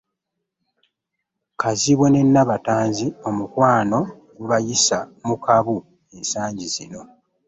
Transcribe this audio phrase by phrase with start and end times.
[1.61, 3.99] Kazibwe ne Nbatanzi omukwano
[4.37, 5.77] gubayisa mu kabu
[6.17, 7.01] ensangi zino.